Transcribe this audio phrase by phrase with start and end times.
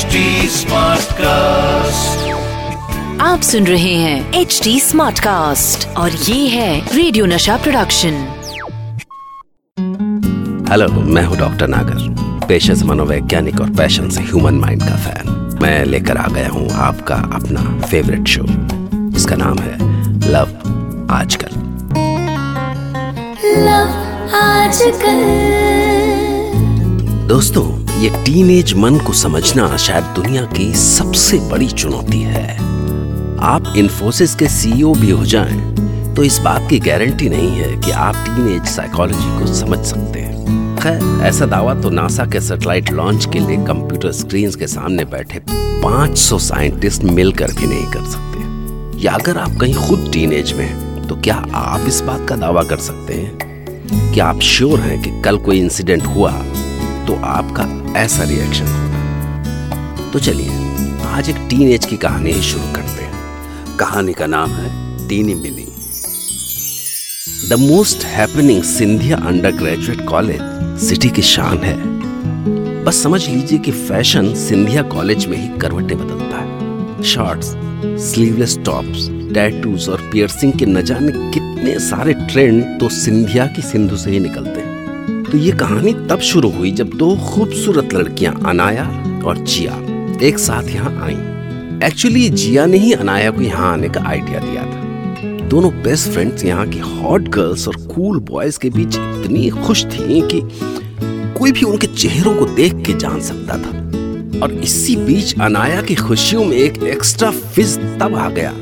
[0.00, 0.18] HD
[0.48, 2.20] Smartcast.
[3.20, 8.12] आप सुन रहे हैं एच डी स्मार्ट कास्ट और ये है रेडियो नशा प्रोडक्शन
[10.70, 15.58] हेलो मैं हूँ डॉक्टर नागर पेशे से मनोवैज्ञानिक और पैशन से ह्यूमन माइंड का फ़ैन
[15.62, 18.44] मैं लेकर आ गया हूँ आपका अपना फेवरेट शो
[19.10, 19.76] जिसका नाम है
[20.30, 20.48] लव
[21.10, 21.60] आजकल।
[23.66, 25.20] लव आजकल।
[27.28, 32.56] दोस्तों ये टीनेज मन को समझना शायद दुनिया की सबसे बड़ी चुनौती है।
[33.40, 37.90] आप इन्फोसिस के सीईओ भी हो जाएँ तो इस बात की गारंटी नहीं है कि
[37.90, 43.28] आप टीनेज साइकोलॉजी को समझ सकते हैं। खैर, ऐसा दावा तो नासा के सैटेलाइट लॉन्च
[43.32, 45.42] के लिए कंप्यूटर स्क्रीन के सामने बैठे
[45.82, 51.08] 500 साइंटिस्ट मिलकर भी नहीं कर सकते। या अगर आप कहीं खुद टीनेज में हैं
[51.08, 54.12] तो क्या आप इस बात का दावा कर सकते हैं?
[54.12, 56.32] कि आप श्योर हैं कि कल कोई इंसिडेंट हुआ
[57.06, 60.50] तो आपका ऐसा रिएक्शन होगा। तो चलिए,
[61.06, 65.66] आज एक टीनेज की कहानी ही शुरू करते हैं। कहानी का नाम है Tini Mili
[67.50, 69.16] the most happening Scindia
[69.52, 70.40] undergraduate college
[70.80, 71.76] city की शान है।
[72.84, 77.54] बस समझ लीजिए कि फ़ैशन सिंधिया कॉलेज में ही करवटें बदलता है। शॉर्ट्स
[78.10, 83.96] स्लीवलेस टॉप्स टैटूज और पियर्सिंग के न जाने कितने सारे ट्रेंड तो सिंधिया की सिंधु
[83.96, 84.69] से ही निकलते हैं।
[85.30, 88.84] तो ये कहानी तब शुरू हुई जब दो खूबसूरत लड़कियाँ, अनाया
[89.26, 89.74] और जिया,
[90.22, 94.62] एक साथ यहाँ आईं। एक्चुअली जिया ने ही अनाया को यहाँ आने का आइडिया दिया
[94.62, 99.84] था। दोनों बेस्ट फ्रेंड्स यहाँ की हॉट गर्ल्स और कूल बॉयज़ के बीच इतनी खुश
[99.84, 100.40] थी कि
[101.38, 103.78] कोई भी उनके चेहरों को देख के जान सकता था।
[104.42, 108.52] और इसी बीच अनाया की खुशियों में एक एक्स्ट्रा फिज तब आ गया,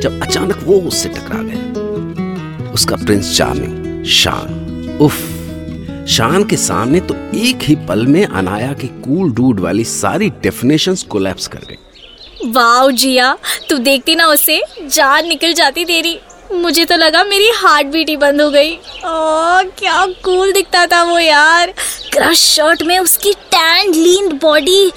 [0.00, 5.31] जब अचानक वो उससे टकरा गया। उसका प्रिंस चार्मिंग शान उफ।
[6.08, 11.02] शान के सामने तो एक ही पल में अनाया की कूल डूड वाली सारी डेफिनेशंस
[11.02, 13.36] कोलैप्स कर गई। वाओ जिया,
[13.68, 16.18] तू देखती ना उसे, जान निकल जाती तेरी।
[16.52, 21.02] मुझे तो लगा मेरी हार्ट बीट ही बंद हो गई। ओ क्या कूल दिखता था
[21.02, 21.74] वो यार।
[22.12, 24.92] क्रश शर्ट में उसकी tanned lean body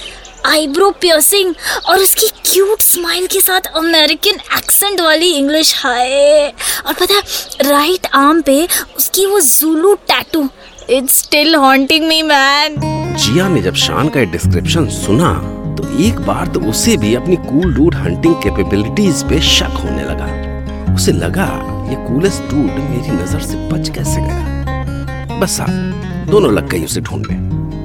[0.45, 1.53] eyebrow piercing
[1.85, 6.53] और उसकी क्यूट स्माइल के साथ अमेरिकन एक्सेंट वाली इंग्लिश हाय।
[6.87, 8.67] और पता है राइट आर्म पे
[8.97, 10.47] उसकी वो Zulu tattoo
[10.89, 12.75] it's still haunting me man
[13.17, 15.31] Jiya ने जब शान का डिस्क्रिप्शन सुना
[15.77, 20.93] तो एक बार तो उसे भी अपनी कूल डूड हंटिंग कैपेबिलिटीज पे शक होने लगा।
[20.93, 21.47] उसे लगा
[21.89, 25.39] ये कूलेस्ट डूड मेरी नज़र से बच कैसे गया?
[25.39, 27.37] बस आप दोनों लग गई उसे ढूँढने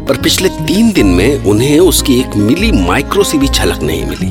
[0.07, 4.31] पर पिछले तीन दिन में उन्हें उसकी एक मिली माइक्रो सी भी झलक नहीं मिली।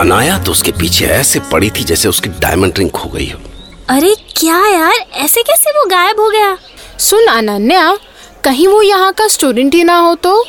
[0.00, 3.40] अनाया तो उसके पीछे ऐसे पड़ी थी जैसे उसकी डायमंड रिंग खो गई हो।
[3.88, 6.56] अरे क्या यार ऐसे कैसे वो गायब हो गया?
[6.98, 7.96] सुन अनन्या
[8.44, 10.44] कहीं वो यहाँ का स्टूडेंट ही ना हो तो?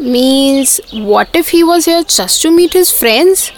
[0.00, 3.50] Means what if he was here just to meet his friends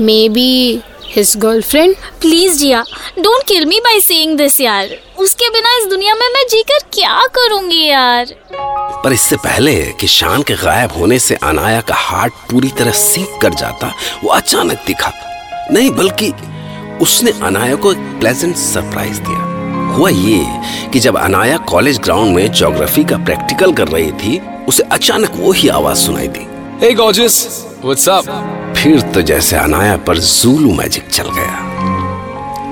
[0.28, 2.84] maybe his girlfriend please Jiya
[3.18, 7.20] don't kill me by saying this यार उसके बिना इस दुनिया में मैं जीकर क्या
[7.34, 8.34] करूँगी यार
[9.04, 13.38] पर इससे पहले कि शान के गायब होने से अनाया का हार्ट पूरी तरह सीख
[13.42, 13.92] कर जाता
[14.24, 15.12] वो अचानक दिखा।
[15.72, 16.32] नहीं बल्कि
[17.02, 19.55] उसने अनाया को एक प्लेजेंट सरप्राइज़ दिया।
[19.96, 20.46] हुआ ये
[20.92, 25.52] कि जब अनाया कॉलेज ग्राउंड में ज्योग्राफी का प्रैक्टिकल कर रही थी उसे अचानक वो
[25.52, 26.46] ही आवाज़ सुनाई दी।
[26.80, 27.48] Hey gorgeous,
[27.84, 28.30] what's up?
[28.76, 31.66] फिर तो जैसे अनाया पर जूलू मैजिक चल गया।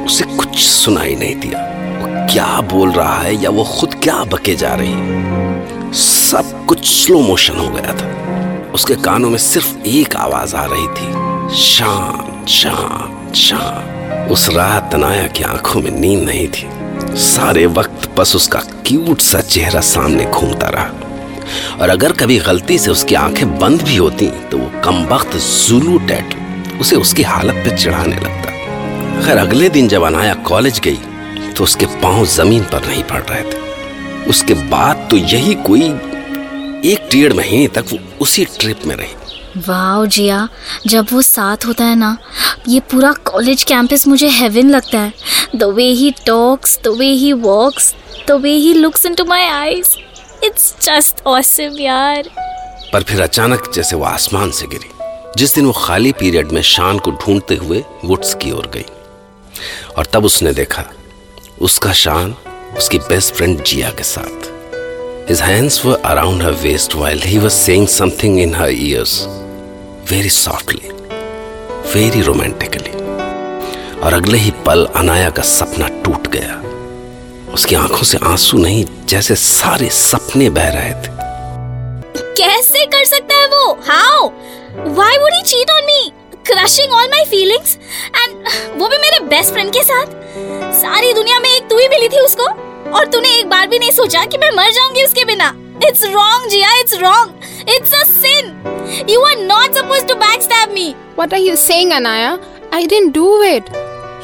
[0.07, 1.59] उसे कुछ सुनाई नहीं दिया।
[2.01, 5.93] वो क्या बोल रहा है या वो खुद क्या बके जा रही है?
[5.93, 8.09] सब कुछ स्लो मोशन हो गया था।
[8.75, 11.13] उसके कानों में सिर्फ़ एक आवाज़ आ रही थी।
[11.57, 16.74] शांत शांत शांत उस रात अनाया की आँखों में नींद नहीं थी।
[17.19, 22.91] सारे वक्त बस उसका क्यूट सा चेहरा सामने घूमता रहा। और अगर कभी गलती से
[22.91, 27.77] उसकी आँखें बंद भी होती तो वो कम वक्त जुलू टैटू उसे उसकी हालत पे
[27.77, 28.53] चढ़ाने लगता।
[29.25, 30.99] खैर, अगले दिन जब अनाया कॉलेज गई
[31.53, 33.63] तो उसके पाँव ज़मीन पर नहीं पड़ रहे थे।
[34.31, 35.83] उसके बाद तो यही कोई
[36.85, 40.49] एक डेढ़ महीने तक वो उसी ट्रिप में रही। वाओ जिया,
[40.87, 42.17] जब वो साथ होता है ना,
[42.69, 45.13] ये पूरा कॉलेज कैंपस मुझे हेवन लगता है।
[45.55, 47.95] The way he talks the way he walks
[48.29, 49.97] the way he looks into my eyes
[50.45, 52.31] it's just awesome यार
[52.93, 54.91] पर फिर अचानक जैसे वो आसमान से गिरी।
[55.37, 58.85] जिस दिन वो खाली पीरियड में शान को ढूंढते हुए वुड्स की ओर गई।
[59.97, 60.85] और तब उसने देखा
[61.63, 62.35] उसका शान
[62.79, 64.53] उसकी बेस्ट फ्रेंड जिया के साथ।
[65.29, 69.15] His hands were around her waist while he was saying something in her ears,
[70.11, 70.93] very softly,
[71.95, 73.14] very romantically.
[74.05, 76.61] और अगले ही पल अनाया का सपना टूट गया।
[77.55, 81.13] उसकी आँखों से आँसू नहीं जैसे सारे सपने बह रहे थे।
[82.39, 83.73] कैसे कर सकता है वो?
[83.89, 84.29] How
[84.95, 86.13] why would he cheat on me
[86.47, 87.77] crushing all my feelings
[88.17, 90.07] and वो भी मेरे बेस्ट फ्रेंड के साथ?
[90.75, 92.49] सारी दुनिया में एक तू ही मिली थी उसको?
[92.97, 95.53] और तूने एक बार भी नहीं सोचा कि मैं मर जाऊँगी उसके बिना?
[95.87, 100.95] It's wrong Jiya it's wrong it's a sin you are not supposed to backstab me
[101.17, 102.39] what are you saying Anaya
[102.75, 103.65] I didn't do it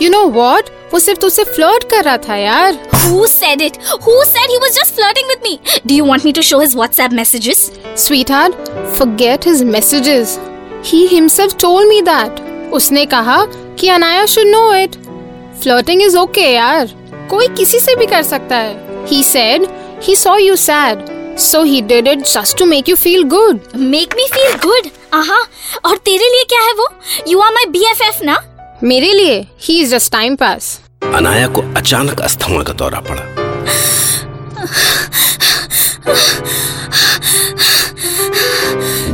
[0.00, 0.70] You know what?
[0.92, 3.76] वो सिर्फ़ तुझसे फ्लर्ट कर रहा था यार Who said it?
[4.04, 5.58] Who said he was just flirting with me?
[5.86, 7.60] Do you want me to show his WhatsApp messages?
[7.96, 8.70] Sweetheart,
[9.00, 10.38] forget his messages.
[10.82, 12.40] He himself told me that.
[12.72, 13.44] उसने कहा
[13.80, 14.98] कि Anaya should know it.
[15.62, 16.96] Flirting is okay यार.
[17.30, 19.06] कोई किसी से भी कर सकता है.
[19.06, 19.66] He said
[20.08, 21.08] he saw you sad.
[21.36, 23.60] So he did it just to make you feel good.
[23.96, 24.90] Make me feel good.
[25.14, 25.40] आहा
[25.84, 26.88] और तेरे लिए क्या है वो?
[27.28, 28.49] You are my BFF ना?
[28.84, 30.78] मेरे लिए he is just time pass.
[31.14, 33.22] Anaya को अचानक अस्थमा का दौरा पड़ा।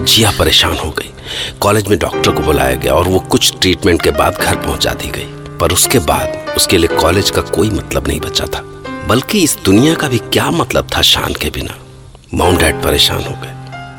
[0.04, 1.12] जिया परेशान हो गई।
[1.60, 5.08] कॉलेज में डॉक्टर को बुलाया गया और वो कुछ ट्रीटमेंट के बाद घर पहुँचा दी
[5.08, 8.60] गई। पर उसके बाद उसके लिए कॉलेज का कोई मतलब नहीं बचा था।
[9.06, 11.78] बल्कि इस दुनिया का भी क्या मतलब था शान के बिना?
[12.34, 13.55] मॉम डैड परेशान हो गए।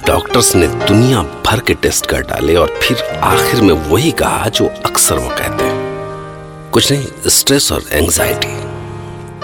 [0.08, 4.68] डॉक्टर्स ने दुनिया भर के टेस्ट कर डाले और फिर आखिर में वही कहा जो
[4.68, 8.56] अक्सर वो कहते हैं। कुछ नहीं, स्ट्रेस और एंजाइटी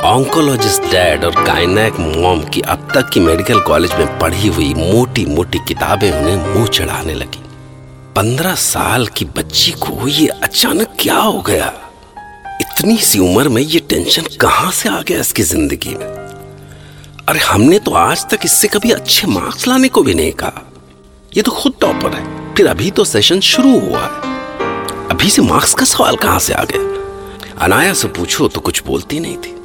[0.02, 5.26] ऑन्कोलॉजिस्ट डैड और गायनेक मॉम की अब तक की मेडिकल कॉलेज में पढ़ी हुई मोटी
[5.26, 7.44] मोटी किताबें उन्हें मुँह चढ़ाने लगी।
[8.16, 11.74] पंद्रह साल की बच्ची को ये अचानक क्या हो गया?
[12.62, 16.23] इतनी सी उम्र में ये टेंशन कहाँ से आ गया इसकी ज़िंदगी में?
[17.30, 20.62] अरे हमने तो आज तक इससे कभी अच्छे मार्क्स लाने को भी नहीं कहा।
[21.38, 25.74] ये तो खुद टॉपर है। फिर अभी तो सेशन शुरू हुआ है। अभी से मार्क्स
[25.74, 27.62] का सवाल कहाँ से आ गया?
[27.66, 29.56] अनाया से पूछो तो कुछ बोलती नहीं थी।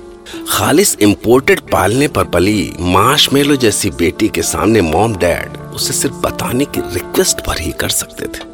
[0.50, 6.16] खालिस इंपोर्टेड पालने पर पली माश मेलो जैसी बेटी के सामने मॉम डैड उसे सिर्फ़
[6.16, 8.46] बताने की रिक्वेस्ट पर ही कर सकते थे।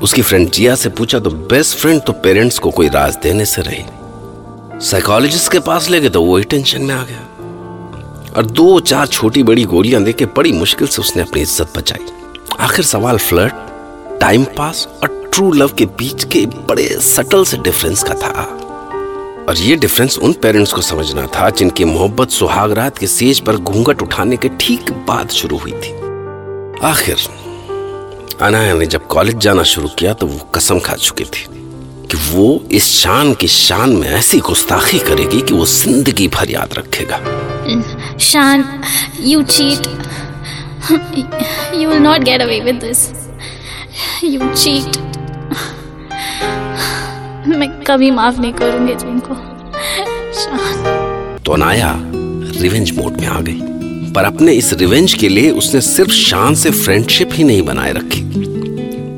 [0.00, 3.62] उसकी फ्रेंड जिया से पूछा तो बेस्ट फ्रेंड तो पेरेंट्स को कोई राज देने से
[3.62, 3.84] रही
[4.80, 7.28] साइकोलॉजिस्ट के पास ले गए तो वही टेंशन में आ गया।
[8.36, 12.06] और दो चार छोटी बड़ी गोलियाँ देके बड़ी मुश्किल से उसने अपनी इज़्ज़त बचाई।
[12.60, 18.02] आखिर सवाल फ्लर्ट टाइम पास और ट्रू लव के बीच के बड़े सटल से डिफरेंस
[18.02, 18.42] का था।
[19.48, 24.02] और ये डिफरेंस उन पेरेंट्स को समझना था जिनकी मोहब्बत सुहागरात के सेज पर घूंघट
[24.02, 25.92] उठाने के ठीक बाद शुरू हुई थी।
[26.82, 27.16] आखिर,
[28.42, 31.46] अनाया ने जब कॉलेज जाना शुरू किया तो वो कसम खा चुकी थी
[32.06, 36.74] कि वो इस शान की शान में ऐसी गुस्ताखी करेगी कि वो ज़िंदगी भर याद
[36.78, 37.20] रखेगा।
[38.18, 38.84] Shan,
[39.18, 39.86] you cheat.
[41.72, 43.12] You will not get away with this.
[44.22, 44.98] You cheat.
[47.48, 49.34] मैं कभी माफ़ नहीं करूँगी तुमको
[50.34, 51.92] शान तो अनाया
[52.60, 56.70] रिवेंज मोड में आ गई पर अपने इस रिवेंज के लिए उसने सिर्फ़ शान से
[56.70, 58.22] फ्रेंडशिप ही नहीं बनाए रखी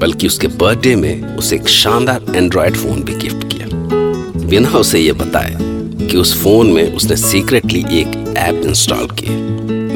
[0.01, 3.69] बल्कि उसके बर्थडे में उसे एक शानदार एंड्रॉयड फ़ोन भी गिफ्ट किया
[4.47, 5.57] बिना उसे यह बताए
[6.07, 9.31] कि उस फ़ोन में उसने सीक्रेटली एक ऐप इंस्टॉल की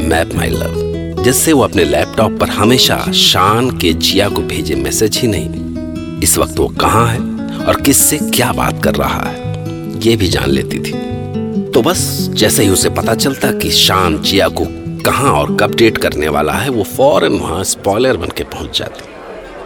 [0.09, 5.19] मैप माई लव जिससे वो अपने लैपटॉप पर हमेशा शान के जिया को भेजे मैसेज
[5.19, 7.19] ही नहीं। इस वक्त वो कहाँ है
[7.67, 10.93] और किससे क्या बात कर रहा है, ये भी जान लेती थी।
[11.73, 12.01] तो बस
[12.33, 14.67] जैसे ही उसे पता चलता कि शान जिया को
[15.05, 19.09] कहाँ और कब डेट करने वाला है, वो फ़ौरन वहाँ स्पॉइलर बन के पहुँच जाती।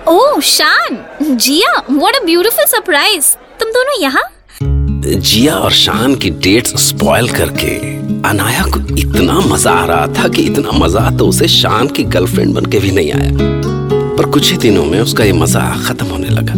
[0.09, 1.05] ओह, Shaan!
[1.23, 4.23] Jiya what a beautiful surprise तुम दोनों यहाँ?
[5.07, 7.77] जिया और शान की डेट्स स्पॉइल करके
[8.29, 12.55] अनाया को इतना मज़ा आ रहा था कि इतना मज़ा तो उसे शान की गर्लफ्रेंड
[12.55, 13.31] बन के भी नहीं आया
[14.17, 16.55] पर कुछ ही दिनों में उसका ये मज़ा खत्म होने लगा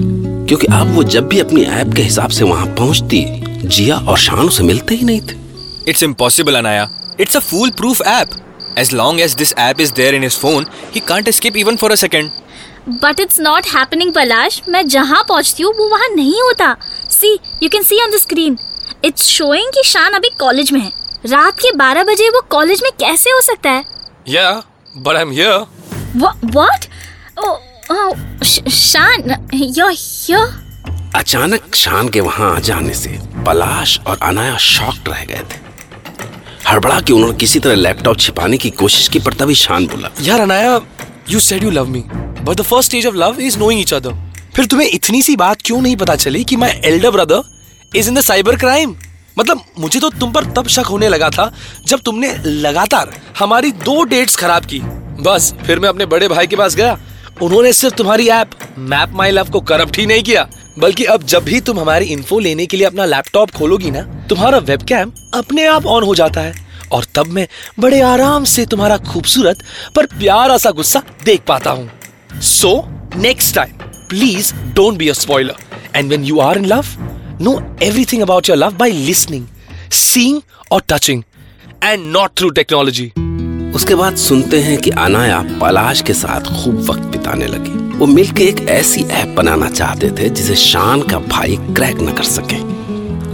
[0.47, 3.25] क्योंकि अब वो जब भी अपनी ऐप के हिसाब से वहाँ पहुँचती
[3.67, 5.45] जिया और शान उसे मिलते ही नहीं थे
[5.87, 6.89] It's impossible, Anaya.
[7.17, 8.33] It's a foolproof app.
[8.77, 11.93] As long as this app is there in his phone, he can't escape even for
[11.93, 12.31] a second.
[12.89, 16.77] But it's not happening Palash मैं जहाँ पहुँचती हूँ वो वहाँ नहीं होता
[17.11, 17.33] see
[17.63, 18.59] you can see on the screen
[19.05, 20.93] it's showing कि शान अभी कॉलेज में है।
[21.27, 23.85] रात के 12 बजे वो कॉलेज में कैसे हो सकता है?
[24.29, 24.63] Yeah,
[25.07, 25.59] but I'm here.
[26.17, 26.87] What
[27.45, 30.47] oh Shaan you're here?
[31.17, 35.65] अचानक शान के वहाँ आ जाने से पलाश और अनाया शॉक्ड रह गए थे।
[36.69, 40.41] हड़बड़ा के उन्होंने किसी तरह लैपटॉप छिपाने की कोशिश की पर तभी शान बोला यार
[40.41, 40.81] Anaya
[41.29, 42.03] you said you love me,
[42.47, 44.13] but the first stage of love is knowing each other.
[44.57, 48.15] फिर तुम्हें इतनी सी बात क्यों नहीं पता चली कि my elder brother is in
[48.15, 48.95] the cyber crime
[49.39, 51.53] मतलब मुझे तो तुम पर तब शक होने लगा था
[51.87, 54.79] जब तुमने लगातार हमारी दो डेट्स खराब की।
[55.23, 56.99] बस, फिर मैं अपने बड़े भाई के पास गया।
[57.43, 60.49] उन्होंने सिर्फ़ तुम्हारी ऐप मैप माई लव को करप्ट ही नहीं किया।
[60.79, 64.59] बल्कि अब जब भी तुम हमारी इन्फो लेने के लिए अपना लैपटॉप खोलोगी ना, तुम्हारा
[64.59, 66.55] वेबकैम अपने आप ऑन हो जाता है।
[66.93, 67.49] और तब मैं
[67.81, 69.63] बड़े आराम से तुम्हारा खूबसूरत
[69.97, 71.91] पर प्यारा सा गुस्सा देख पाता हूँ।
[72.41, 72.85] So
[73.17, 75.55] next time please don't be a spoiler.
[75.95, 76.97] And when you are in love,
[77.41, 79.49] know everything about your love by listening,
[79.91, 81.25] seeing, or touching,
[81.83, 83.13] and not through technology.
[83.75, 88.45] उसके बाद सुनते हैं कि अनाया पलाश के साथ खूब वक्त बिताने लगी वो मिलके
[88.45, 92.61] एक ऐसी ऐप बनाना चाहते थे जिसे शान का भाई क्रैक न कर सके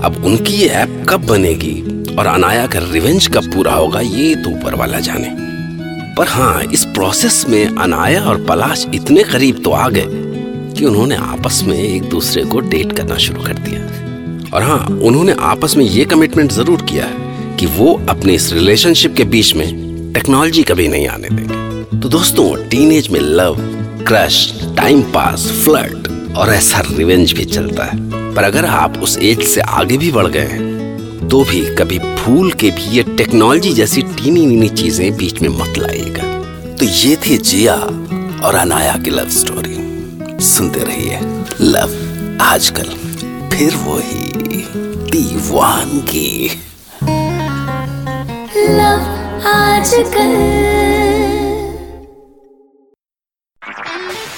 [0.06, 1.74] अब उनकी ये ऐप कब बनेगी
[2.18, 5.28] और अनाया का रिवेंज कब पूरा होगा ये तो ऊपर वाला जाने
[6.16, 10.31] पर हाँ इस प्रोसेस में अनाया और पलाश इतने करीब तो आ गए
[10.72, 13.80] कि उन्होंने आपस में एक दूसरे को डेट करना शुरू कर दिया
[14.54, 19.14] और हाँ उन्होंने आपस में ये कमिटमेंट ज़रूर किया है कि वो अपने इस रिलेशनशिप
[19.16, 23.56] के बीच में टेक्नोलॉजी कभी नहीं आने देंगे। तो दोस्तों टीनेज में love
[24.08, 24.36] crush
[24.76, 27.98] time pass flirt और ऐसा रिवेंज भी चलता है।
[28.34, 32.52] पर अगर आप उस एज से आगे भी बढ़ गए हैं तो भी कभी भूल
[32.52, 36.30] के भी ये टेक्नोलॉजी जैसी टीनी नीनी चीज़ें बीच में मत लाइएगा।
[36.74, 37.74] तो ये थी जिया
[38.46, 39.71] और अनाया की लव स्टोरी
[40.42, 41.18] सुनते रहिए
[41.60, 41.90] लव
[42.42, 42.88] आजकल
[43.52, 44.32] फिर वही
[45.10, 46.48] दीवानगी।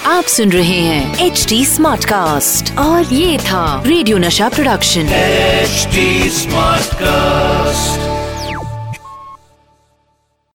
[0.06, 6.30] आप सुन रहे हैं एच डी स्मार्ट कास्ट और ये था रेडियो नशा प्रोडक्शन। HD
[6.30, 8.03] smart Smartcast.